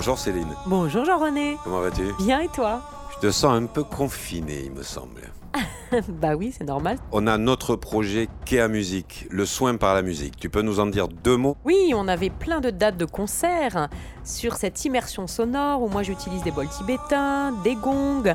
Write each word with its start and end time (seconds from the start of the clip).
Bonjour 0.00 0.18
Céline. 0.18 0.56
Bonjour 0.64 1.04
Jean-René. 1.04 1.58
Comment 1.62 1.82
vas-tu? 1.82 2.04
Bien 2.20 2.40
et 2.40 2.48
toi? 2.48 2.80
Je 3.14 3.18
te 3.18 3.30
sens 3.30 3.52
un 3.52 3.66
peu 3.66 3.84
confiné, 3.84 4.62
il 4.64 4.72
me 4.72 4.82
semble. 4.82 5.30
bah 6.08 6.36
oui, 6.36 6.54
c'est 6.56 6.64
normal. 6.64 6.96
On 7.12 7.26
a 7.26 7.36
notre 7.36 7.76
projet 7.76 8.26
Kéa 8.46 8.68
Musique, 8.68 9.26
le 9.28 9.44
soin 9.44 9.76
par 9.76 9.94
la 9.94 10.00
musique. 10.00 10.38
Tu 10.38 10.48
peux 10.48 10.62
nous 10.62 10.80
en 10.80 10.86
dire 10.86 11.06
deux 11.06 11.36
mots? 11.36 11.58
Oui, 11.66 11.92
on 11.94 12.08
avait 12.08 12.30
plein 12.30 12.62
de 12.62 12.70
dates 12.70 12.96
de 12.96 13.04
concerts 13.04 13.90
sur 14.24 14.54
cette 14.54 14.82
immersion 14.86 15.26
sonore 15.26 15.82
où 15.82 15.88
moi 15.90 16.02
j'utilise 16.02 16.42
des 16.44 16.50
bols 16.50 16.70
tibétains, 16.70 17.52
des 17.62 17.74
gongs, 17.74 18.32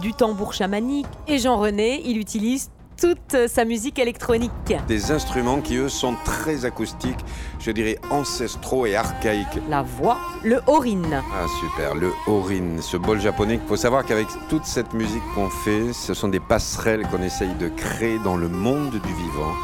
du 0.00 0.14
tambour 0.14 0.54
chamanique. 0.54 1.04
Et 1.28 1.36
Jean-René, 1.36 2.00
il 2.06 2.16
utilise 2.16 2.70
toute 3.00 3.48
sa 3.48 3.64
musique 3.64 3.98
électronique. 3.98 4.74
Des 4.88 5.10
instruments 5.10 5.60
qui, 5.60 5.76
eux, 5.76 5.88
sont 5.88 6.14
très 6.24 6.64
acoustiques, 6.64 7.24
je 7.58 7.70
dirais 7.70 7.98
ancestraux 8.10 8.86
et 8.86 8.96
archaïques. 8.96 9.60
La 9.68 9.82
voix, 9.82 10.18
le 10.44 10.60
horin. 10.66 11.22
Ah 11.32 11.46
super, 11.60 11.94
le 11.94 12.10
horin, 12.26 12.80
ce 12.80 12.96
bol 12.96 13.20
japonais. 13.20 13.58
Il 13.62 13.68
faut 13.68 13.76
savoir 13.76 14.04
qu'avec 14.04 14.26
toute 14.48 14.64
cette 14.64 14.92
musique 14.92 15.22
qu'on 15.34 15.50
fait, 15.50 15.92
ce 15.92 16.14
sont 16.14 16.28
des 16.28 16.40
passerelles 16.40 17.06
qu'on 17.08 17.22
essaye 17.22 17.54
de 17.54 17.68
créer 17.68 18.18
dans 18.18 18.36
le 18.36 18.48
monde 18.48 18.90
du 18.90 19.14
vivant 19.14 19.54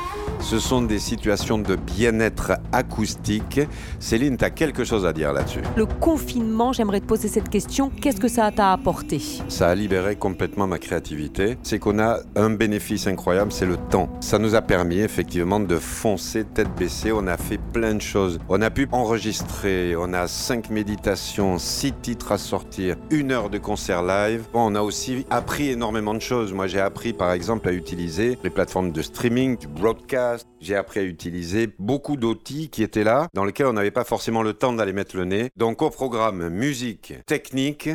ce 0.41 0.59
sont 0.59 0.83
des 0.83 0.99
situations 0.99 1.59
de 1.59 1.77
bien-être 1.77 2.53
acoustique. 2.73 3.61
Céline, 3.99 4.37
tu 4.37 4.45
as 4.45 4.51
quelque 4.51 4.85
chose 4.85 5.05
à 5.05 5.13
dire 5.13 5.33
là-dessus 5.33 5.61
Le 5.77 5.87
confinement, 5.87 6.73
j'aimerais 6.73 7.01
te 7.01 7.07
poser 7.07 7.29
cette 7.29 7.49
question. 7.49 7.91
Qu'est-ce 7.91 8.21
que 8.21 8.29
ça 8.29 8.51
t'a 8.51 8.73
apporté? 8.73 9.21
Ça 9.49 9.69
a 9.69 9.75
libéré 9.75 10.17
complètement 10.17 10.67
ma 10.67 10.79
créativité. 10.79 11.59
C'est 11.63 11.79
qu'on 11.79 11.99
a 11.99 12.21
un 12.37 12.51
bénéfice 12.51 13.07
incroyable, 13.07 13.18
c'est 13.51 13.67
le 13.67 13.77
temps. 13.77 14.09
Ça 14.21 14.39
nous 14.39 14.55
a 14.55 14.63
permis 14.63 15.01
effectivement 15.01 15.61
de 15.61 15.77
foncer 15.77 16.45
tête 16.45 16.75
baissée. 16.77 17.13
On 17.13 17.27
a 17.27 17.37
fait 17.37 17.59
plein 17.59 17.95
de 17.95 18.01
choses. 18.01 18.39
On 18.49 18.63
a 18.63 18.71
pu 18.71 18.89
enregistrer, 18.93 19.95
on 19.97 20.13
a 20.13 20.27
cinq 20.27 20.71
méditations, 20.71 21.59
six 21.59 21.93
titres 21.93 22.33
à 22.33 22.39
sortir, 22.39 22.97
une 23.11 23.33
heure 23.33 23.51
de 23.51 23.59
concert 23.59 24.03
live. 24.03 24.47
on 24.55 24.75
a 24.75 24.83
aussi 24.83 25.27
appris 25.31 25.69
énormément 25.69 26.15
de 26.15 26.21
choses. 26.21 26.53
Moi, 26.53 26.67
j'ai 26.67 26.81
appris 26.81 27.13
par 27.13 27.33
exemple 27.33 27.69
à 27.69 27.73
utiliser 27.73 28.39
les 28.43 28.51
plateformes 28.51 28.93
de 28.93 29.03
streaming, 29.03 29.59
du 29.59 29.67
broadcast 29.67 30.47
j'ai 30.61 30.75
appris 30.75 31.01
à 31.01 31.05
utiliser 31.05 31.69
beaucoup 31.79 32.17
d'outils 32.17 32.69
qui 32.69 32.83
étaient 32.83 33.05
là, 33.05 33.29
dans 33.35 33.45
lesquels 33.45 33.67
on 33.67 33.73
n'avait 33.73 33.91
pas 33.91 34.05
forcément 34.05 34.43
le 34.43 34.55
temps 34.55 34.73
d'aller 34.73 34.93
mettre 34.93 35.17
le 35.17 35.25
nez. 35.25 35.51
Donc 35.57 35.83
au 35.83 35.91
programme 35.91 36.49
musique, 36.49 37.15
technique. 37.27 37.91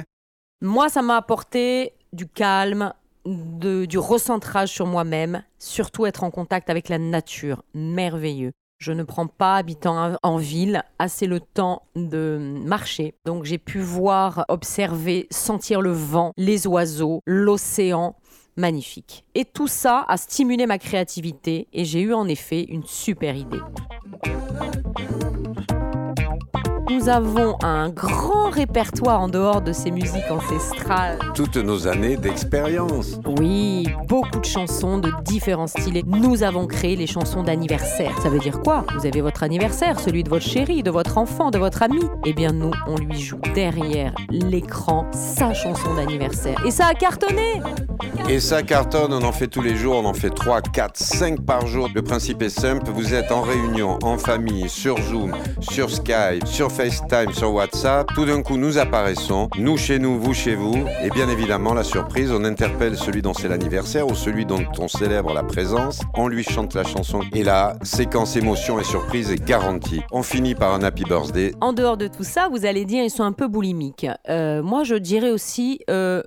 Moi, 0.62 0.88
ça 0.90 1.02
m'a 1.02 1.18
apporté 1.18 1.94
du 2.14 2.28
calme, 2.28 2.94
du 3.26 3.98
recentrage 3.98 4.70
sur 4.70 4.86
moi-même, 4.86 5.44
surtout 5.60 6.06
être 6.06 6.24
en 6.24 6.32
contact 6.32 6.70
avec 6.70 6.90
la 6.90 6.98
nature. 6.98 7.64
Merveilleux. 7.74 8.52
Je 8.80 8.92
ne 8.92 9.04
prends 9.04 9.28
pas, 9.28 9.56
habitant 9.56 10.18
en 10.22 10.38
ville, 10.38 10.84
assez 11.00 11.26
le 11.26 11.40
temps 11.40 11.84
de 11.96 12.60
marcher. 12.66 13.16
Donc 13.26 13.46
j'ai 13.46 13.58
pu 13.58 13.80
voir, 13.80 14.44
observer, 14.50 15.28
sentir 15.32 15.80
le 15.80 15.92
vent, 15.92 16.34
les 16.36 16.68
oiseaux, 16.68 17.22
l'océan, 17.26 18.18
magnifique. 18.58 19.24
Et 19.36 19.46
tout 19.46 19.68
ça 19.68 20.06
a 20.08 20.18
stimulé 20.18 20.66
ma 20.66 20.80
créativité 20.80 21.68
et 21.72 21.86
j'ai 21.86 22.02
eu 22.02 22.14
en 22.14 22.28
effet 22.28 22.64
une 22.64 22.86
super 22.86 23.36
idée 23.36 23.62
nous 26.90 27.10
avons 27.10 27.56
un 27.64 27.90
grand 27.90 28.50
répertoire 28.50 29.22
en 29.22 29.28
dehors 29.28 29.62
de 29.62 29.72
ces 29.72 29.92
musiques 29.92 30.30
ancestrales. 30.30 31.20
Toutes 31.34 31.58
nos 31.58 31.88
années 31.88 32.18
d'expérience. 32.18 33.20
Oui, 33.40 33.88
beaucoup 34.08 34.40
de 34.40 34.46
chansons 34.46 34.98
de 34.98 35.12
différents 35.24 35.68
styles. 35.68 36.04
Nous 36.06 36.44
avons 36.44 36.68
créé 36.68 36.96
les 36.96 37.08
chansons 37.08 37.44
d'anniversaire. 37.44 38.18
Ça 38.22 38.30
veut 38.30 38.40
dire 38.40 38.62
quoi? 38.62 38.86
Vous 38.98 39.06
avez 39.06 39.22
votre 39.22 39.44
anniversaire, 39.44 40.00
celui 40.00 40.24
de 40.24 40.30
votre 40.30 40.46
chéri, 40.46 40.84
de 40.84 40.92
votre 40.92 41.18
enfant, 41.18 41.52
de 41.52 41.58
votre 41.58 41.84
ami. 41.84 42.02
Eh 42.26 42.34
bien, 42.34 42.52
nous, 42.52 42.72
on 42.88 42.96
lui 42.98 43.20
joue 43.20 43.40
derrière 43.54 44.14
l'écran 44.30 45.06
sa 45.12 45.54
chanson 45.54 45.94
d'anniversaire. 45.96 46.64
Et 46.66 46.72
ça 46.72 46.88
a 46.88 46.94
cartonné 46.94 47.62
Et 48.30 48.40
ça 48.40 48.64
cartonne, 48.64 49.14
on 49.14 49.22
en 49.24 49.32
fait 49.32 49.48
tous 49.48 49.62
les 49.62 49.76
jours, 49.76 49.96
on 49.96 50.06
en 50.06 50.14
fait 50.14 50.30
3, 50.30 50.62
4, 50.62 50.98
5 50.98 51.46
par 51.46 51.68
jour. 51.68 51.90
Le 51.94 52.02
principe 52.02 52.42
est 52.42 52.50
simple, 52.50 52.90
vous 52.90 53.14
êtes 53.14 53.32
en 53.32 53.42
réunion, 53.42 54.00
en 54.02 54.18
famille, 54.18 54.70
sur 54.70 54.98
Zoom, 55.02 55.34
sur 55.60 55.90
Skype, 55.90 56.46
sur 56.46 56.72
FaceTime 56.72 57.34
sur 57.34 57.54
WhatsApp. 57.54 58.08
Tout 58.16 58.26
d'un 58.26 58.42
coup, 58.42 58.58
nous 58.58 58.78
apparaissons, 58.78 59.50
nous 59.58 59.78
chez 59.78 60.00
nous, 60.00 60.20
vous 60.20 60.34
chez 60.34 60.56
vous. 60.56 60.86
Et 61.04 61.10
bien 61.10 61.28
évidemment, 61.30 61.74
la 61.74 61.84
surprise, 61.84 62.32
on 62.32 62.44
interpelle 62.46 62.98
celui 62.98 63.22
dont 63.22 63.34
c'est 63.34 63.50
l'anniversaire 63.50 64.08
ou 64.08 64.16
celui 64.16 64.46
dont 64.46 64.64
on 64.80 64.88
célèbre 64.88 65.34
la 65.34 65.44
présence. 65.44 66.02
On 66.16 66.28
lui 66.28 66.44
chante 66.44 66.74
la 66.76 66.84
chanson. 66.84 67.22
Et 67.34 67.44
là, 67.44 67.76
séquence 67.84 68.36
émotion 68.36 68.80
et 68.80 68.84
surprise 68.84 69.32
est 69.32 69.44
garantie. 69.44 70.02
On 70.12 70.24
finit 70.24 70.56
par 70.56 70.74
un 70.74 70.84
happy 70.84 71.04
birthday. 71.04 71.54
En 71.62 71.74
dehors 71.74 71.98
de 71.98 72.08
tout 72.08 72.24
ça, 72.24 72.48
vous 72.50 72.66
allez 72.66 72.86
dire, 72.86 73.04
ils 73.04 73.10
sont 73.10 73.24
un 73.24 73.34
peu 73.34 73.48
boulimiques. 73.48 74.08
Euh, 74.30 74.64
moi, 74.64 74.84
je 74.84 74.96
dirais 74.96 75.32
aussi, 75.32 75.80
euh, 75.90 76.24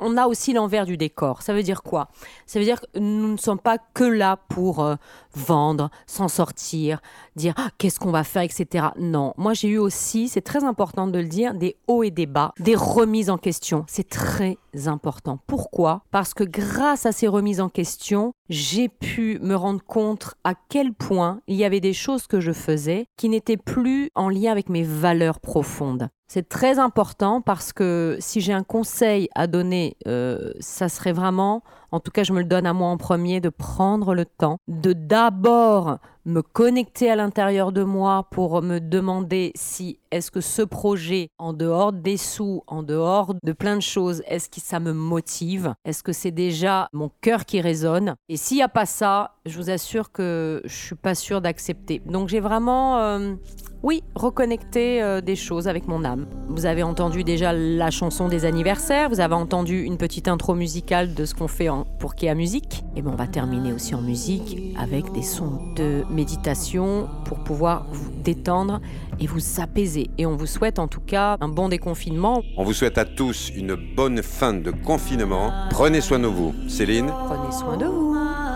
on 0.00 0.16
a 0.16 0.26
aussi 0.26 0.52
l'envers 0.52 0.86
du 0.86 0.96
décor. 0.96 1.42
Ça 1.42 1.54
veut 1.54 1.62
dire 1.62 1.82
quoi? 1.82 2.08
Ça 2.46 2.58
veut 2.58 2.64
dire 2.64 2.80
que 2.80 2.98
nous 2.98 3.32
ne 3.32 3.36
sommes 3.36 3.58
pas 3.58 3.78
que 3.78 4.04
là 4.04 4.38
pour 4.48 4.80
euh, 4.80 4.96
vendre, 5.34 5.90
s'en 6.06 6.28
sortir, 6.28 7.00
dire 7.36 7.54
ah, 7.56 7.68
qu'est-ce 7.78 8.00
qu'on 8.00 8.10
va 8.10 8.24
faire, 8.24 8.42
etc. 8.42 8.88
Non, 8.98 9.34
moi 9.36 9.54
j'ai 9.54 9.68
eu 9.68 9.78
aussi, 9.78 10.28
c'est 10.28 10.40
très 10.40 10.64
important 10.64 11.06
de 11.06 11.18
le 11.18 11.28
dire, 11.28 11.54
des 11.54 11.76
hauts 11.86 12.02
et 12.02 12.10
des 12.10 12.26
bas, 12.26 12.52
des 12.58 12.74
remises 12.74 13.30
en 13.30 13.38
question. 13.38 13.84
C'est 13.86 14.08
très 14.08 14.58
important. 14.86 15.38
Pourquoi? 15.46 16.02
Parce 16.10 16.34
que 16.34 16.44
grâce 16.44 17.06
à 17.06 17.12
ces 17.12 17.28
remises 17.28 17.60
en 17.60 17.68
question, 17.68 18.32
j'ai 18.48 18.88
pu 18.88 19.38
me 19.40 19.54
rendre 19.54 19.82
compte 19.84 20.34
à 20.44 20.54
quel 20.68 20.92
point 20.92 21.40
il 21.46 21.56
y 21.56 21.64
avait 21.64 21.80
des 21.80 21.92
choses 21.92 22.26
que 22.26 22.40
je 22.40 22.52
faisais 22.52 23.06
qui 23.16 23.28
n'étaient 23.28 23.56
plus 23.56 24.10
en 24.14 24.28
lien 24.28 24.50
avec 24.50 24.68
mes 24.68 24.82
valeurs 24.82 25.40
profondes. 25.40 26.08
C'est 26.32 26.48
très 26.48 26.78
important 26.78 27.40
parce 27.40 27.72
que 27.72 28.16
si 28.20 28.40
j'ai 28.40 28.52
un 28.52 28.62
conseil 28.62 29.28
à 29.34 29.48
donner, 29.48 29.96
euh, 30.06 30.52
ça 30.60 30.88
serait 30.88 31.12
vraiment 31.12 31.64
en 31.92 32.00
tout 32.00 32.10
cas 32.10 32.24
je 32.24 32.32
me 32.32 32.40
le 32.40 32.44
donne 32.44 32.66
à 32.66 32.72
moi 32.72 32.88
en 32.88 32.96
premier, 32.96 33.40
de 33.40 33.48
prendre 33.48 34.14
le 34.14 34.24
temps, 34.24 34.58
de 34.68 34.92
d'abord 34.92 35.98
me 36.24 36.42
connecter 36.42 37.10
à 37.10 37.16
l'intérieur 37.16 37.72
de 37.72 37.82
moi 37.82 38.26
pour 38.30 38.62
me 38.62 38.78
demander 38.78 39.52
si 39.54 39.98
est-ce 40.10 40.30
que 40.30 40.40
ce 40.40 40.62
projet, 40.62 41.30
en 41.38 41.52
dehors 41.52 41.92
des 41.92 42.16
sous, 42.16 42.62
en 42.66 42.82
dehors 42.82 43.34
de 43.42 43.52
plein 43.52 43.76
de 43.76 43.82
choses, 43.82 44.22
est-ce 44.26 44.48
que 44.48 44.60
ça 44.60 44.80
me 44.80 44.92
motive? 44.92 45.74
Est-ce 45.84 46.02
que 46.02 46.12
c'est 46.12 46.30
déjà 46.30 46.88
mon 46.92 47.10
cœur 47.20 47.44
qui 47.44 47.60
résonne? 47.60 48.16
Et 48.28 48.36
s'il 48.36 48.58
n'y 48.58 48.62
a 48.62 48.68
pas 48.68 48.86
ça, 48.86 49.36
je 49.46 49.56
vous 49.56 49.70
assure 49.70 50.12
que 50.12 50.62
je 50.64 50.74
suis 50.74 50.94
pas 50.96 51.14
sûre 51.14 51.40
d'accepter. 51.40 52.02
Donc 52.06 52.28
j'ai 52.28 52.40
vraiment, 52.40 52.98
euh, 52.98 53.34
oui, 53.82 54.02
reconnecté 54.14 55.02
euh, 55.02 55.20
des 55.20 55.36
choses 55.36 55.68
avec 55.68 55.88
mon 55.88 56.04
âme. 56.04 56.26
Vous 56.48 56.66
avez 56.66 56.82
entendu 56.82 57.24
déjà 57.24 57.52
la 57.52 57.90
chanson 57.90 58.28
des 58.28 58.44
anniversaires, 58.44 59.08
vous 59.08 59.20
avez 59.20 59.34
entendu 59.34 59.82
une 59.82 59.96
petite 59.96 60.28
intro 60.28 60.54
musicale 60.54 61.14
de 61.14 61.24
ce 61.24 61.34
qu'on 61.34 61.48
fait 61.48 61.68
en, 61.68 61.79
pour 61.98 62.14
Kéa 62.14 62.34
Musique. 62.34 62.84
Et 62.96 63.02
ben 63.02 63.10
on 63.12 63.16
va 63.16 63.26
terminer 63.26 63.72
aussi 63.72 63.94
en 63.94 64.02
musique 64.02 64.74
avec 64.78 65.12
des 65.12 65.22
sons 65.22 65.60
de 65.76 66.04
méditation 66.10 67.08
pour 67.24 67.38
pouvoir 67.38 67.86
vous 67.92 68.10
détendre 68.22 68.80
et 69.18 69.26
vous 69.26 69.60
apaiser. 69.60 70.10
Et 70.18 70.26
on 70.26 70.36
vous 70.36 70.46
souhaite 70.46 70.78
en 70.78 70.88
tout 70.88 71.00
cas 71.00 71.36
un 71.40 71.48
bon 71.48 71.68
déconfinement. 71.68 72.42
On 72.56 72.64
vous 72.64 72.72
souhaite 72.72 72.98
à 72.98 73.04
tous 73.04 73.50
une 73.54 73.76
bonne 73.96 74.22
fin 74.22 74.54
de 74.54 74.70
confinement. 74.70 75.52
Prenez 75.70 76.00
soin 76.00 76.18
de 76.18 76.26
vous. 76.26 76.54
Céline 76.68 77.12
Prenez 77.26 77.52
soin 77.52 77.76
de 77.76 77.86
vous. 77.86 78.49